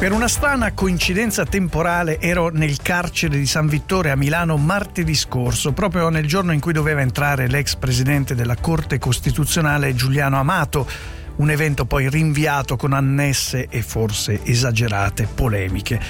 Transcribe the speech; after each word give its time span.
Per 0.00 0.12
una 0.12 0.28
strana 0.28 0.72
coincidenza 0.72 1.44
temporale 1.44 2.18
ero 2.20 2.48
nel 2.48 2.80
carcere 2.80 3.36
di 3.36 3.44
San 3.44 3.66
Vittore 3.66 4.10
a 4.10 4.16
Milano 4.16 4.56
martedì 4.56 5.14
scorso, 5.14 5.72
proprio 5.72 6.08
nel 6.08 6.26
giorno 6.26 6.52
in 6.52 6.60
cui 6.60 6.72
doveva 6.72 7.02
entrare 7.02 7.48
l'ex 7.48 7.76
presidente 7.76 8.34
della 8.34 8.56
Corte 8.56 8.98
Costituzionale 8.98 9.94
Giuliano 9.94 10.38
Amato, 10.38 10.88
un 11.36 11.50
evento 11.50 11.84
poi 11.84 12.08
rinviato 12.08 12.76
con 12.76 12.94
annesse 12.94 13.66
e 13.68 13.82
forse 13.82 14.40
esagerate 14.42 15.28
polemiche. 15.34 16.00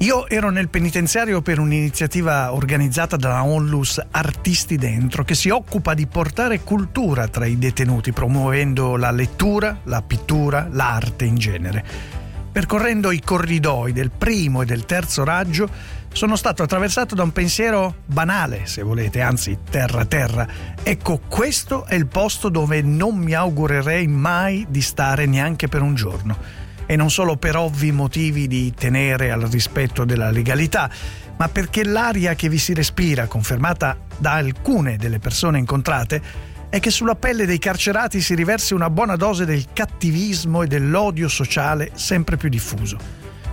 Io 0.00 0.28
ero 0.28 0.50
nel 0.50 0.68
penitenziario 0.68 1.40
per 1.40 1.58
un'iniziativa 1.58 2.52
organizzata 2.52 3.16
dalla 3.16 3.44
Onlus 3.44 3.98
Artisti 4.10 4.76
Dentro 4.76 5.24
che 5.24 5.34
si 5.34 5.48
occupa 5.48 5.94
di 5.94 6.06
portare 6.06 6.60
cultura 6.60 7.28
tra 7.28 7.46
i 7.46 7.56
detenuti, 7.56 8.12
promuovendo 8.12 8.96
la 8.96 9.10
lettura, 9.10 9.78
la 9.84 10.02
pittura, 10.02 10.68
l'arte 10.70 11.24
in 11.24 11.36
genere. 11.36 12.20
Percorrendo 12.52 13.10
i 13.10 13.20
corridoi 13.20 13.92
del 13.92 14.10
primo 14.10 14.60
e 14.60 14.66
del 14.66 14.84
terzo 14.84 15.24
raggio, 15.24 15.66
sono 16.12 16.36
stato 16.36 16.62
attraversato 16.62 17.14
da 17.14 17.22
un 17.22 17.32
pensiero 17.32 17.94
banale, 18.04 18.66
se 18.66 18.82
volete, 18.82 19.22
anzi 19.22 19.56
terra-terra. 19.70 20.46
Ecco, 20.82 21.18
questo 21.26 21.86
è 21.86 21.94
il 21.94 22.06
posto 22.06 22.50
dove 22.50 22.82
non 22.82 23.16
mi 23.16 23.32
augurerei 23.32 24.06
mai 24.06 24.66
di 24.68 24.82
stare 24.82 25.24
neanche 25.24 25.68
per 25.68 25.80
un 25.80 25.94
giorno. 25.94 26.36
E 26.86 26.96
non 26.96 27.10
solo 27.10 27.36
per 27.36 27.56
ovvi 27.56 27.92
motivi 27.92 28.46
di 28.46 28.72
tenere 28.74 29.30
al 29.30 29.42
rispetto 29.42 30.04
della 30.04 30.30
legalità, 30.30 30.90
ma 31.36 31.48
perché 31.48 31.84
l'aria 31.84 32.34
che 32.34 32.48
vi 32.48 32.58
si 32.58 32.74
respira, 32.74 33.26
confermata 33.26 33.96
da 34.18 34.32
alcune 34.32 34.96
delle 34.96 35.18
persone 35.18 35.58
incontrate, 35.58 36.50
è 36.68 36.80
che 36.80 36.90
sulla 36.90 37.16
pelle 37.16 37.44
dei 37.44 37.58
carcerati 37.58 38.20
si 38.20 38.34
riversi 38.34 38.72
una 38.72 38.88
buona 38.88 39.16
dose 39.16 39.44
del 39.44 39.66
cattivismo 39.72 40.62
e 40.62 40.66
dell'odio 40.66 41.28
sociale 41.28 41.90
sempre 41.94 42.36
più 42.36 42.48
diffuso. 42.48 42.96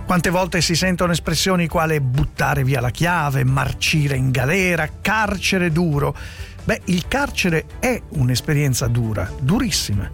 Quante 0.06 0.30
volte 0.30 0.60
si 0.60 0.74
sentono 0.74 1.12
espressioni 1.12 1.68
quale 1.68 2.00
buttare 2.00 2.64
via 2.64 2.80
la 2.80 2.90
chiave, 2.90 3.44
marcire 3.44 4.16
in 4.16 4.30
galera, 4.30 4.88
carcere 5.00 5.70
duro. 5.70 6.16
Beh, 6.64 6.80
il 6.86 7.06
carcere 7.08 7.66
è 7.78 8.00
un'esperienza 8.10 8.86
dura, 8.86 9.30
durissima. 9.38 10.10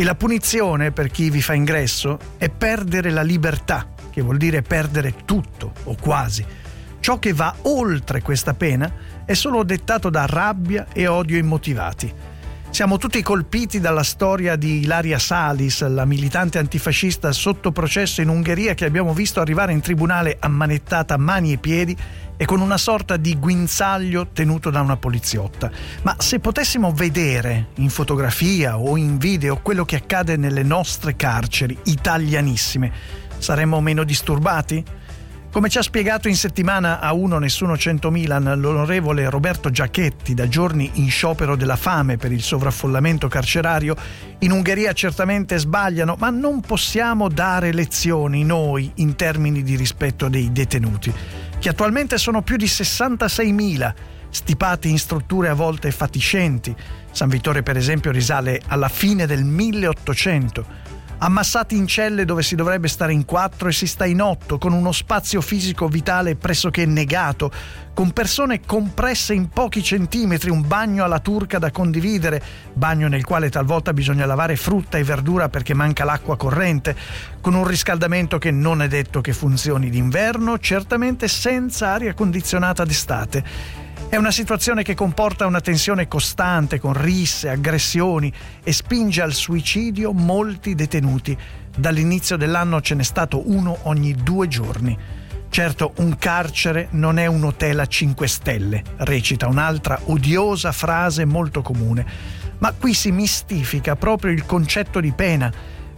E 0.00 0.02
la 0.02 0.14
punizione 0.14 0.92
per 0.92 1.10
chi 1.10 1.28
vi 1.28 1.42
fa 1.42 1.52
ingresso 1.52 2.18
è 2.38 2.48
perdere 2.48 3.10
la 3.10 3.20
libertà, 3.20 3.86
che 4.10 4.22
vuol 4.22 4.38
dire 4.38 4.62
perdere 4.62 5.12
tutto 5.26 5.74
o 5.84 5.94
quasi. 6.00 6.42
Ciò 7.00 7.18
che 7.18 7.34
va 7.34 7.54
oltre 7.64 8.22
questa 8.22 8.54
pena 8.54 8.90
è 9.26 9.34
solo 9.34 9.62
dettato 9.62 10.08
da 10.08 10.24
rabbia 10.24 10.86
e 10.94 11.06
odio 11.06 11.36
immotivati. 11.36 12.10
Siamo 12.70 12.96
tutti 12.96 13.20
colpiti 13.20 13.78
dalla 13.78 14.02
storia 14.02 14.56
di 14.56 14.78
Ilaria 14.78 15.18
Salis, 15.18 15.86
la 15.86 16.06
militante 16.06 16.56
antifascista 16.56 17.30
sotto 17.32 17.70
processo 17.70 18.22
in 18.22 18.30
Ungheria 18.30 18.72
che 18.72 18.86
abbiamo 18.86 19.12
visto 19.12 19.40
arrivare 19.40 19.72
in 19.72 19.82
tribunale 19.82 20.38
ammanettata 20.40 21.18
mani 21.18 21.52
e 21.52 21.58
piedi 21.58 21.94
e 22.40 22.46
con 22.46 22.62
una 22.62 22.78
sorta 22.78 23.18
di 23.18 23.36
guinzaglio 23.38 24.28
tenuto 24.32 24.70
da 24.70 24.80
una 24.80 24.96
poliziotta. 24.96 25.70
Ma 26.00 26.16
se 26.18 26.38
potessimo 26.38 26.90
vedere 26.90 27.66
in 27.74 27.90
fotografia 27.90 28.78
o 28.78 28.96
in 28.96 29.18
video 29.18 29.58
quello 29.58 29.84
che 29.84 29.96
accade 29.96 30.38
nelle 30.38 30.62
nostre 30.62 31.16
carceri 31.16 31.76
italianissime, 31.84 32.90
saremmo 33.36 33.82
meno 33.82 34.04
disturbati? 34.04 34.82
Come 35.52 35.68
ci 35.68 35.76
ha 35.76 35.82
spiegato 35.82 36.28
in 36.28 36.36
settimana 36.36 37.00
a 37.00 37.12
uno 37.12 37.38
Nessuno 37.38 37.76
100 37.76 38.10
Milan 38.10 38.58
l'onorevole 38.58 39.28
Roberto 39.28 39.68
Giacchetti, 39.68 40.32
da 40.32 40.48
giorni 40.48 40.90
in 40.94 41.10
sciopero 41.10 41.56
della 41.56 41.76
fame 41.76 42.16
per 42.16 42.32
il 42.32 42.40
sovraffollamento 42.40 43.28
carcerario, 43.28 43.94
in 44.38 44.52
Ungheria 44.52 44.94
certamente 44.94 45.58
sbagliano, 45.58 46.16
ma 46.18 46.30
non 46.30 46.60
possiamo 46.62 47.28
dare 47.28 47.72
lezioni 47.72 48.44
noi 48.44 48.90
in 48.94 49.14
termini 49.14 49.62
di 49.62 49.76
rispetto 49.76 50.28
dei 50.28 50.52
detenuti, 50.52 51.12
che 51.60 51.68
attualmente 51.68 52.16
sono 52.16 52.40
più 52.42 52.56
di 52.56 52.64
66.000 52.64 53.92
stipati 54.30 54.88
in 54.88 54.98
strutture 54.98 55.48
a 55.48 55.54
volte 55.54 55.90
fatiscenti. 55.90 56.74
San 57.10 57.28
Vittore, 57.28 57.62
per 57.62 57.76
esempio, 57.76 58.10
risale 58.10 58.62
alla 58.66 58.88
fine 58.88 59.26
del 59.26 59.44
1800 59.44 60.88
ammassati 61.22 61.76
in 61.76 61.86
celle 61.86 62.24
dove 62.24 62.42
si 62.42 62.54
dovrebbe 62.54 62.88
stare 62.88 63.12
in 63.12 63.24
quattro 63.24 63.68
e 63.68 63.72
si 63.72 63.86
sta 63.86 64.06
in 64.06 64.22
otto, 64.22 64.58
con 64.58 64.72
uno 64.72 64.92
spazio 64.92 65.40
fisico 65.40 65.88
vitale 65.88 66.36
pressoché 66.36 66.86
negato, 66.86 67.50
con 67.92 68.12
persone 68.12 68.60
compresse 68.60 69.34
in 69.34 69.48
pochi 69.48 69.82
centimetri, 69.82 70.50
un 70.50 70.66
bagno 70.66 71.04
alla 71.04 71.18
turca 71.18 71.58
da 71.58 71.70
condividere, 71.70 72.42
bagno 72.72 73.08
nel 73.08 73.24
quale 73.24 73.50
talvolta 73.50 73.92
bisogna 73.92 74.24
lavare 74.24 74.56
frutta 74.56 74.96
e 74.96 75.04
verdura 75.04 75.48
perché 75.48 75.74
manca 75.74 76.04
l'acqua 76.04 76.36
corrente, 76.36 76.96
con 77.40 77.54
un 77.54 77.66
riscaldamento 77.66 78.38
che 78.38 78.50
non 78.50 78.80
è 78.80 78.88
detto 78.88 79.20
che 79.20 79.34
funzioni 79.34 79.90
d'inverno, 79.90 80.58
certamente 80.58 81.28
senza 81.28 81.88
aria 81.88 82.14
condizionata 82.14 82.84
d'estate 82.84 83.88
è 84.10 84.16
una 84.16 84.32
situazione 84.32 84.82
che 84.82 84.96
comporta 84.96 85.46
una 85.46 85.60
tensione 85.60 86.08
costante 86.08 86.80
con 86.80 87.00
risse, 87.00 87.48
aggressioni 87.48 88.32
e 88.60 88.72
spinge 88.72 89.22
al 89.22 89.32
suicidio 89.32 90.12
molti 90.12 90.74
detenuti. 90.74 91.38
Dall'inizio 91.76 92.36
dell'anno 92.36 92.80
ce 92.80 92.96
n'è 92.96 93.04
stato 93.04 93.48
uno 93.48 93.78
ogni 93.82 94.12
due 94.14 94.48
giorni. 94.48 94.98
Certo, 95.48 95.92
un 95.98 96.18
carcere 96.18 96.88
non 96.90 97.20
è 97.20 97.26
un 97.26 97.44
hotel 97.44 97.78
a 97.78 97.86
5 97.86 98.26
stelle, 98.26 98.82
recita 98.96 99.46
un'altra 99.46 100.00
odiosa 100.06 100.72
frase 100.72 101.24
molto 101.24 101.62
comune. 101.62 102.04
Ma 102.58 102.72
qui 102.72 102.94
si 102.94 103.12
mistifica 103.12 103.94
proprio 103.94 104.32
il 104.32 104.44
concetto 104.44 104.98
di 104.98 105.12
pena. 105.12 105.52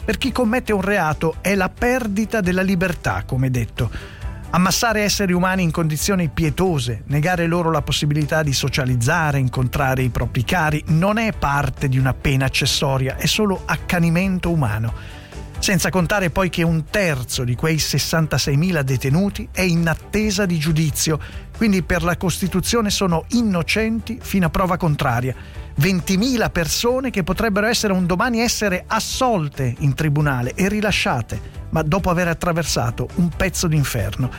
Per 0.04 0.18
chi 0.18 0.32
commette 0.32 0.74
un 0.74 0.82
reato 0.82 1.36
è 1.40 1.54
la 1.54 1.70
perdita 1.70 2.42
della 2.42 2.62
libertà, 2.62 3.22
come 3.24 3.50
detto 3.50 4.20
Ammassare 4.54 5.00
esseri 5.00 5.32
umani 5.32 5.62
in 5.62 5.70
condizioni 5.70 6.28
pietose, 6.28 7.04
negare 7.06 7.46
loro 7.46 7.70
la 7.70 7.80
possibilità 7.80 8.42
di 8.42 8.52
socializzare, 8.52 9.38
incontrare 9.38 10.02
i 10.02 10.10
propri 10.10 10.44
cari, 10.44 10.84
non 10.88 11.16
è 11.16 11.32
parte 11.32 11.88
di 11.88 11.96
una 11.96 12.12
pena 12.12 12.44
accessoria, 12.44 13.16
è 13.16 13.24
solo 13.24 13.62
accanimento 13.64 14.50
umano. 14.50 15.21
Senza 15.62 15.90
contare 15.90 16.30
poi 16.30 16.50
che 16.50 16.64
un 16.64 16.86
terzo 16.90 17.44
di 17.44 17.54
quei 17.54 17.76
66.000 17.76 18.80
detenuti 18.80 19.48
è 19.52 19.60
in 19.60 19.86
attesa 19.86 20.44
di 20.44 20.58
giudizio, 20.58 21.20
quindi 21.56 21.84
per 21.84 22.02
la 22.02 22.16
Costituzione 22.16 22.90
sono 22.90 23.26
innocenti 23.28 24.18
fino 24.20 24.46
a 24.46 24.50
prova 24.50 24.76
contraria. 24.76 25.32
20.000 25.80 26.50
persone 26.50 27.10
che 27.10 27.22
potrebbero 27.22 27.68
essere 27.68 27.92
un 27.92 28.06
domani 28.06 28.40
essere 28.40 28.82
assolte 28.88 29.72
in 29.78 29.94
tribunale 29.94 30.52
e 30.54 30.68
rilasciate 30.68 31.40
ma 31.70 31.82
dopo 31.82 32.10
aver 32.10 32.26
attraversato 32.26 33.08
un 33.14 33.28
pezzo 33.28 33.68
d'inferno. 33.68 34.32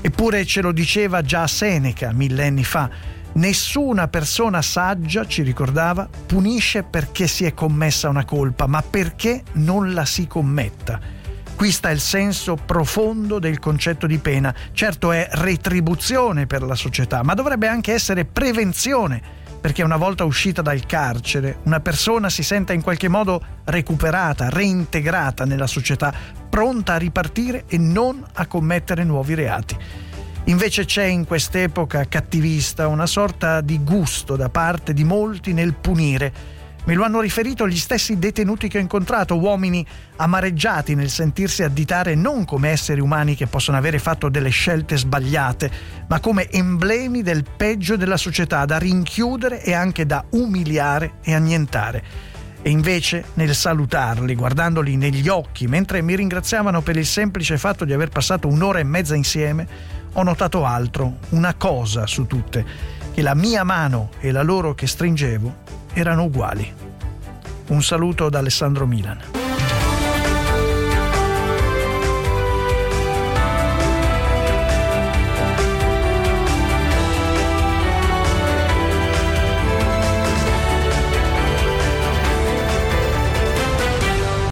Eppure 0.00 0.44
ce 0.44 0.62
lo 0.62 0.72
diceva 0.72 1.22
già 1.22 1.46
Seneca 1.46 2.10
millenni 2.10 2.64
fa, 2.64 2.90
nessuna 3.36 4.08
persona 4.08 4.62
saggia, 4.62 5.26
ci 5.26 5.42
ricordava, 5.42 6.08
punisce 6.26 6.82
perché 6.82 7.26
si 7.26 7.44
è 7.44 7.54
commessa 7.54 8.08
una 8.08 8.24
colpa, 8.24 8.66
ma 8.66 8.82
perché 8.82 9.42
non 9.52 9.94
la 9.94 10.04
si 10.04 10.26
commetta. 10.26 11.00
Qui 11.56 11.70
sta 11.70 11.90
il 11.90 12.00
senso 12.00 12.56
profondo 12.56 13.38
del 13.38 13.58
concetto 13.58 14.06
di 14.06 14.18
pena. 14.18 14.54
Certo 14.72 15.10
è 15.10 15.26
retribuzione 15.32 16.46
per 16.46 16.62
la 16.62 16.74
società, 16.74 17.22
ma 17.22 17.32
dovrebbe 17.32 17.66
anche 17.66 17.94
essere 17.94 18.26
prevenzione 18.26 19.44
perché 19.58 19.82
una 19.82 19.96
volta 19.96 20.24
uscita 20.24 20.62
dal 20.62 20.84
carcere 20.86 21.58
una 21.64 21.80
persona 21.80 22.28
si 22.28 22.42
senta 22.42 22.72
in 22.72 22.82
qualche 22.82 23.08
modo 23.08 23.42
recuperata, 23.64 24.48
reintegrata 24.48 25.44
nella 25.44 25.66
società, 25.66 26.14
pronta 26.48 26.92
a 26.92 26.98
ripartire 26.98 27.64
e 27.66 27.78
non 27.78 28.24
a 28.34 28.46
commettere 28.46 29.02
nuovi 29.02 29.34
reati. 29.34 29.76
Invece 30.46 30.84
c'è 30.84 31.04
in 31.04 31.26
quest'epoca 31.26 32.06
cattivista 32.08 32.86
una 32.88 33.06
sorta 33.06 33.60
di 33.60 33.82
gusto 33.82 34.36
da 34.36 34.48
parte 34.48 34.92
di 34.92 35.04
molti 35.04 35.52
nel 35.52 35.74
punire 35.74 36.54
me 36.86 36.94
lo 36.94 37.02
hanno 37.02 37.20
riferito 37.20 37.66
gli 37.66 37.76
stessi 37.76 38.18
detenuti 38.18 38.68
che 38.68 38.78
ho 38.78 38.80
incontrato, 38.80 39.36
uomini 39.36 39.84
amareggiati 40.16 40.94
nel 40.94 41.10
sentirsi 41.10 41.64
additare 41.64 42.14
non 42.14 42.44
come 42.44 42.68
esseri 42.68 43.00
umani 43.00 43.34
che 43.34 43.48
possono 43.48 43.76
avere 43.76 43.98
fatto 43.98 44.28
delle 44.28 44.50
scelte 44.50 44.96
sbagliate, 44.96 45.70
ma 46.08 46.20
come 46.20 46.48
emblemi 46.48 47.22
del 47.22 47.44
peggio 47.56 47.96
della 47.96 48.16
società 48.16 48.64
da 48.64 48.78
rinchiudere 48.78 49.62
e 49.62 49.74
anche 49.74 50.06
da 50.06 50.24
umiliare 50.30 51.14
e 51.22 51.34
annientare. 51.34 52.04
E 52.62 52.70
invece, 52.70 53.26
nel 53.34 53.54
salutarli, 53.54 54.34
guardandoli 54.34 54.96
negli 54.96 55.28
occhi, 55.28 55.66
mentre 55.66 56.02
mi 56.02 56.16
ringraziavano 56.16 56.82
per 56.82 56.96
il 56.96 57.06
semplice 57.06 57.58
fatto 57.58 57.84
di 57.84 57.92
aver 57.92 58.08
passato 58.08 58.48
un'ora 58.48 58.78
e 58.78 58.84
mezza 58.84 59.14
insieme, 59.14 59.68
ho 60.18 60.22
notato 60.22 60.64
altro, 60.64 61.18
una 61.30 61.54
cosa 61.54 62.06
su 62.06 62.26
tutte, 62.26 62.64
che 63.12 63.20
la 63.20 63.34
mia 63.34 63.64
mano 63.64 64.10
e 64.20 64.30
la 64.30 64.42
loro 64.42 64.74
che 64.74 64.86
stringevo 64.86 65.64
erano 65.92 66.24
uguali. 66.24 66.72
Un 67.68 67.82
saluto 67.82 68.30
da 68.30 68.38
Alessandro 68.38 68.86
Milan. 68.86 69.35